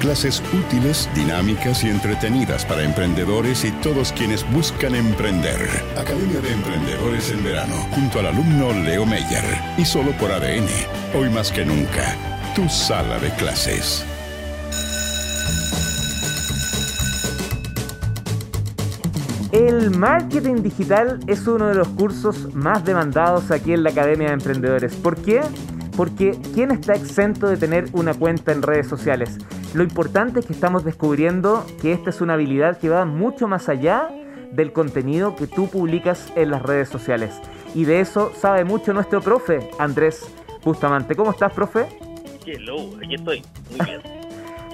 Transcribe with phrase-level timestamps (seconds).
[0.00, 5.68] Clases útiles, dinámicas y entretenidas para emprendedores y todos quienes buscan emprender.
[5.94, 9.44] Academia de Emprendedores en verano, junto al alumno Leo Meyer.
[9.76, 10.66] Y solo por ADN.
[11.14, 12.16] Hoy más que nunca,
[12.56, 14.06] tu sala de clases.
[19.52, 24.34] El marketing digital es uno de los cursos más demandados aquí en la Academia de
[24.34, 24.94] Emprendedores.
[24.94, 25.42] ¿Por qué?
[26.00, 29.36] Porque ¿quién está exento de tener una cuenta en redes sociales?
[29.74, 33.68] Lo importante es que estamos descubriendo que esta es una habilidad que va mucho más
[33.68, 34.08] allá
[34.50, 37.38] del contenido que tú publicas en las redes sociales.
[37.74, 40.24] Y de eso sabe mucho nuestro profe, Andrés
[40.64, 41.14] Bustamante.
[41.14, 41.86] ¿Cómo estás, profe?
[42.46, 43.42] Hello, aquí estoy.
[43.68, 44.00] Muy bien.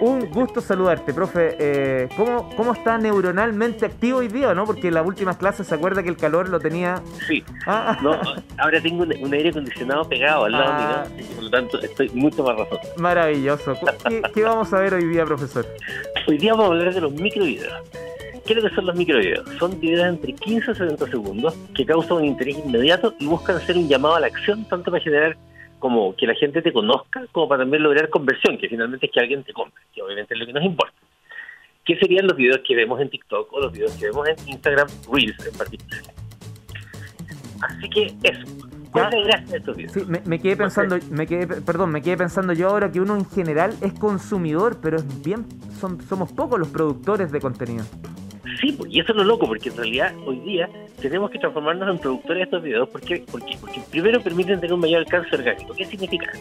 [0.00, 1.56] Un gusto saludarte, profe.
[1.58, 4.64] Eh, ¿cómo, ¿Cómo está neuronalmente activo hoy día, no?
[4.64, 7.00] Porque en las últimas clases se acuerda que el calor lo tenía...
[7.26, 7.44] Sí.
[7.66, 7.96] Ah.
[8.02, 8.18] No,
[8.58, 11.06] ahora tengo un, aire acondicionado pegado al lado ah.
[11.16, 12.78] mío, por lo tanto estoy mucho más razón.
[12.96, 13.74] Maravilloso.
[14.08, 15.66] ¿Qué, ¿Qué, vamos a ver hoy día, profesor?
[16.26, 17.72] Hoy día vamos a hablar de los microvideos.
[18.46, 19.48] ¿Qué es lo que son los microvideos?
[19.58, 23.76] Son videos entre 15 y 70 segundos que causan un interés inmediato y buscan hacer
[23.76, 25.36] un llamado a la acción tanto para generar
[25.84, 29.20] como que la gente te conozca, como para también lograr conversión, que finalmente es que
[29.20, 30.96] alguien te compre, que obviamente es lo que nos importa.
[31.84, 34.88] ¿Qué serían los videos que vemos en TikTok o los videos que vemos en Instagram
[35.12, 36.00] Reels en particular?
[37.60, 38.68] Así que eso.
[38.92, 39.92] ¿Cuál es la gracia de estos videos?
[39.92, 43.26] Sí, me, quedé pensando, me quedé, perdón, me quedé pensando yo ahora que uno en
[43.26, 45.44] general es consumidor, pero es bien,
[45.78, 47.84] son, somos pocos los productores de contenido.
[48.60, 50.68] Sí, pues, y eso es lo loco, porque en realidad hoy día
[51.00, 52.88] tenemos que transformarnos en productores de estos videos.
[52.88, 53.24] ¿Por qué?
[53.30, 53.56] Porque,
[53.90, 55.74] primero permiten tener un mayor alcance orgánico.
[55.74, 56.32] ¿Qué significa?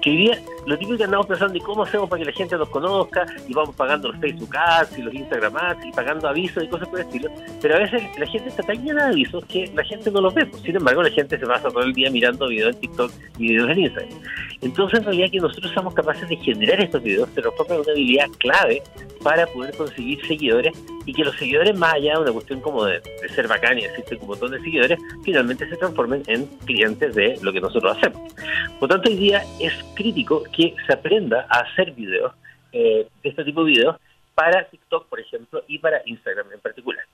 [0.00, 2.56] Que hoy día lo típico que andamos pensando y cómo hacemos para que la gente
[2.56, 6.62] nos conozca y vamos pagando los Facebook Ads y los Instagram Ads y pagando avisos
[6.64, 7.30] y cosas por el estilo.
[7.60, 10.34] Pero a veces la gente está tan llena de avisos que la gente no los
[10.34, 10.50] ve.
[10.64, 13.70] Sin embargo, la gente se pasa todo el día mirando videos en TikTok y videos
[13.70, 14.18] en Instagram.
[14.62, 17.92] Entonces, en realidad, que nosotros somos capaces de generar estos videos se nos forma una
[17.92, 18.82] habilidad clave
[19.22, 20.72] para poder conseguir seguidores
[21.06, 23.00] y que los seguidores, más allá de una cuestión como de,
[23.34, 27.52] ser bacán y decirte un montón de seguidores, finalmente se transformen en clientes de lo
[27.52, 28.32] que nosotros hacemos.
[28.78, 32.32] Por tanto, hoy día es crítico que se aprenda a hacer videos,
[32.72, 33.96] eh, de este tipo de videos,
[34.34, 37.04] para TikTok, por ejemplo, y para Instagram en particular.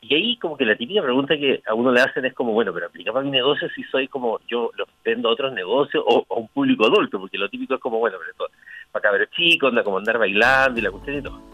[0.00, 2.74] Y ahí como que la típica pregunta que a uno le hacen es como, bueno,
[2.74, 6.26] pero aplica para mi negocio si soy como yo los vendo a otros negocios o
[6.28, 8.46] a un público adulto, porque lo típico es como, bueno, pero esto,
[8.92, 11.53] para cabros chicos, anda como andar bailando y la cuestión y todo.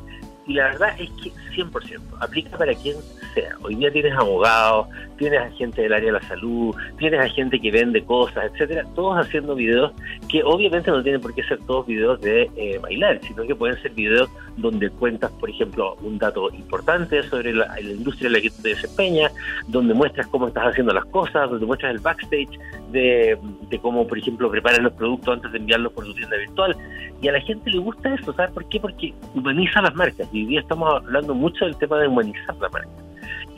[0.50, 2.96] Y la verdad es que 100%, aplica para quien
[3.34, 3.54] sea.
[3.62, 7.60] Hoy día tienes abogados, tienes a gente del área de la salud, tienes a gente
[7.60, 9.92] que vende cosas, etcétera, todos haciendo videos
[10.28, 13.80] que obviamente no tienen por qué ser todos videos de eh, bailar, sino que pueden
[13.80, 18.50] ser videos donde cuentas, por ejemplo, un dato importante sobre la, industria en la que
[18.50, 19.32] te desempeñas,
[19.68, 22.58] donde muestras cómo estás haciendo las cosas, donde muestras el backstage
[22.90, 26.76] de, de cómo, por ejemplo, preparas los productos antes de enviarlos por tu tienda virtual.
[27.22, 28.80] Y a la gente le gusta eso, ¿sabes por qué?
[28.80, 30.28] Porque humaniza las marcas.
[30.32, 33.09] Y hoy día estamos hablando mucho del tema de humanizar la marca.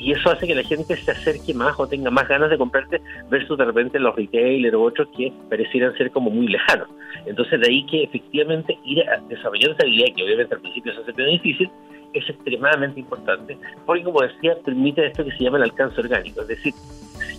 [0.02, 3.00] Y eso hace que la gente se acerque más o tenga más ganas de comprarte
[3.30, 6.88] versus de repente los retailers o otros que parecieran ser como muy lejanos.
[7.24, 11.02] Entonces de ahí que efectivamente ir a desarrollar esa habilidad, que obviamente al principio se
[11.02, 11.70] hace bien difícil,
[12.14, 16.40] es extremadamente importante, porque como decía, permite esto que se llama el alcance orgánico.
[16.42, 16.74] Es decir,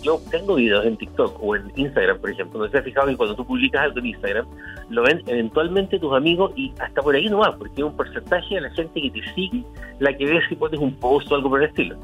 [0.02, 3.16] yo tengo videos en TikTok o en Instagram, por ejemplo, no se ha fijado que
[3.16, 4.46] cuando tú publicas algo en Instagram,
[4.88, 8.54] lo ven eventualmente tus amigos y hasta por ahí no va, porque es un porcentaje
[8.54, 9.62] de la gente que te sigue
[9.98, 11.96] la que ve si pones un post o algo por el estilo.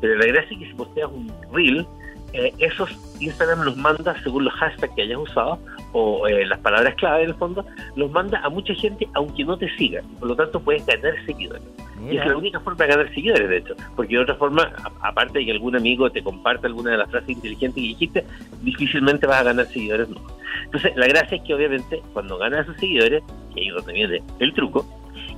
[0.00, 1.86] Pero la gracia es que si posteas un reel,
[2.32, 2.90] eh, esos
[3.20, 5.58] Instagram los manda según los hashtags que hayas usado
[5.92, 7.64] o eh, las palabras clave en el fondo,
[7.94, 10.02] los manda a mucha gente aunque no te siga.
[10.18, 11.62] Por lo tanto, puedes ganar seguidores.
[12.10, 13.74] Y es la única forma de ganar seguidores, de hecho.
[13.94, 14.70] Porque de otra forma,
[15.00, 18.24] aparte de que algún amigo te comparte alguna de las frases inteligentes que dijiste,
[18.62, 20.32] difícilmente vas a ganar seguidores nuevos.
[20.64, 23.22] Entonces, la gracia es que obviamente cuando ganas esos seguidores,
[23.54, 24.86] que ahí es donde viene el truco,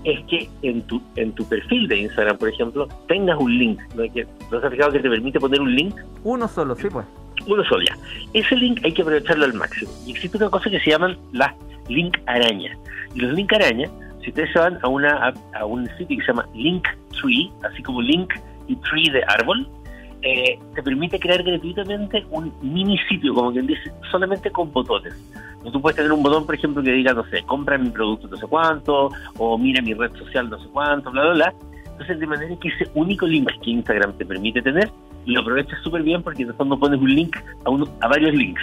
[0.05, 3.81] es que en tu en tu perfil de Instagram, por ejemplo, tengas un link.
[3.95, 5.95] ¿No, que, ¿no has fijado que te permite poner un link?
[6.25, 7.07] Uno solo, sí, pues.
[7.47, 7.97] Uno solo, ya.
[8.33, 9.91] Ese link hay que aprovecharlo al máximo.
[10.07, 11.53] Y existe una cosa que se llaman las
[11.89, 12.77] link araña.
[13.15, 13.91] Y los link araña,
[14.23, 18.03] si ustedes se van a, una, a, un sitio que se llama Linktree, así como
[18.03, 18.35] link
[18.67, 19.67] y tree de árbol,
[20.23, 25.15] eh, te permite crear gratuitamente un mini sitio, como quien dice, solamente con botones.
[25.73, 28.37] Tú puedes tener un botón, por ejemplo, que diga, no sé, compra mi producto no
[28.37, 31.55] sé cuánto, o mira mi red social no sé cuánto, bla, bla, bla.
[31.91, 34.91] Entonces, de manera que ese único link que Instagram te permite tener,
[35.27, 38.35] lo aprovechas súper bien porque en el fondo pones un link a, uno, a varios
[38.35, 38.63] links.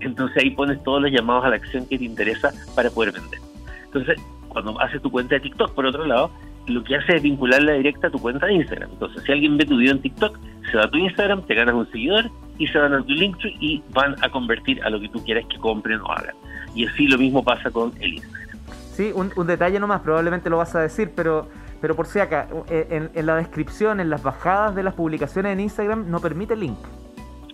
[0.00, 3.38] Entonces ahí pones todos los llamados a la acción que te interesa para poder vender.
[3.84, 4.18] Entonces,
[4.48, 6.30] cuando haces tu cuenta de TikTok, por otro lado,
[6.66, 8.90] lo que hace es vincularla directa a tu cuenta de Instagram.
[8.92, 10.38] Entonces, si alguien ve tu video en TikTok,
[10.70, 13.56] se va a tu Instagram, te ganas un seguidor y se van a tu Linktree
[13.60, 16.34] y van a convertir a lo que tú quieras que compren o hagan.
[16.74, 18.58] Y así lo mismo pasa con el Instagram.
[18.92, 21.48] Sí, un, un detalle nomás, probablemente lo vas a decir, pero
[21.80, 25.60] pero por si acá, eh, en, la descripción, en las bajadas de las publicaciones en
[25.60, 26.78] Instagram, no permite link.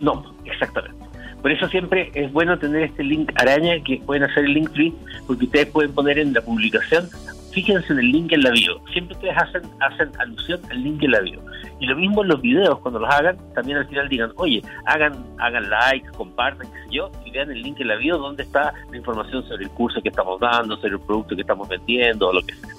[0.00, 0.96] No, exactamente.
[1.40, 4.92] Por eso siempre es bueno tener este link araña que pueden hacer el link free,
[5.26, 7.08] porque ustedes pueden poner en la publicación,
[7.52, 8.80] fíjense en el link en la bio.
[8.92, 11.40] Siempre ustedes hacen, hacen alusión al link en la bio.
[11.78, 15.12] Y lo mismo en los videos, cuando los hagan, también al final digan, oye, hagan,
[15.38, 18.72] hagan like, compartan, qué sé yo, y vean el link en la bio donde está
[18.90, 22.32] la información sobre el curso que estamos dando, sobre el producto que estamos vendiendo o
[22.32, 22.70] lo que sea.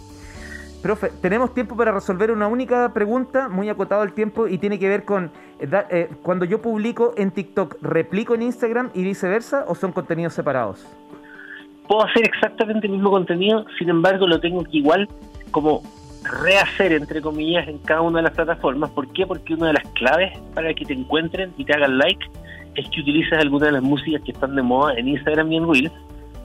[0.81, 4.87] Profe, tenemos tiempo para resolver una única pregunta, muy acotado el tiempo, y tiene que
[4.87, 9.75] ver con eh, eh, cuando yo publico en TikTok, ¿replico en Instagram y viceversa o
[9.75, 10.85] son contenidos separados?
[11.87, 15.07] Puedo hacer exactamente el mismo contenido, sin embargo lo tengo que igual
[15.51, 15.81] como
[16.27, 18.89] rehacer, entre comillas, en cada una de las plataformas.
[18.91, 19.25] ¿Por qué?
[19.25, 22.25] Porque una de las claves para que te encuentren y te hagan like
[22.75, 25.71] es que utilices alguna de las músicas que están de moda en Instagram y en
[25.71, 25.93] Reels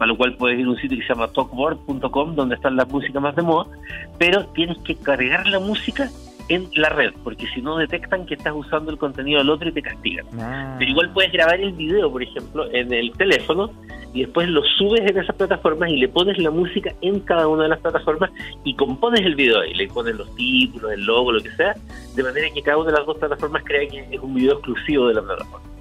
[0.03, 2.89] a lo cual puedes ir a un sitio que se llama talkboard.com, donde están las
[2.89, 3.71] músicas más de moda,
[4.19, 6.11] pero tienes que cargar la música
[6.49, 9.73] en la red, porque si no detectan que estás usando el contenido del otro y
[9.73, 10.27] te castigan.
[10.39, 10.77] Ah.
[10.79, 13.71] Pero igual puedes grabar el video, por ejemplo, en el teléfono
[14.13, 17.65] y después lo subes en esas plataformas y le pones la música en cada una
[17.65, 18.31] de las plataformas
[18.65, 21.75] y compones el video y le pones los títulos, el logo, lo que sea,
[22.15, 25.09] de manera que cada una de las dos plataformas crea que es un video exclusivo
[25.09, 25.73] de la plataforma.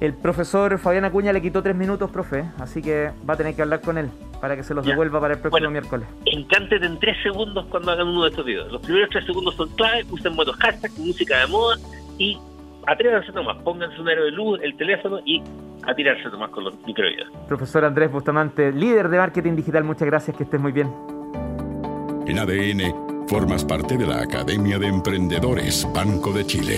[0.00, 3.62] El profesor Fabián Acuña le quitó tres minutos, profe, así que va a tener que
[3.62, 4.10] hablar con él
[4.40, 6.06] para que se los devuelva para el próximo miércoles.
[6.26, 8.70] Encántate en tres segundos cuando hagan uno de estos videos.
[8.70, 11.76] Los primeros tres segundos son clave, usen buenos hashtags, música de moda
[12.18, 12.38] y
[12.86, 15.42] atrévanse nomás, pónganse un aero de luz, el teléfono y
[15.86, 17.30] a tirarse nomás con los microvideos.
[17.48, 20.92] Profesor Andrés Bustamante, líder de marketing digital, muchas gracias, que estés muy bien.
[22.26, 26.76] En ADN, formas parte de la Academia de Emprendedores Banco de Chile.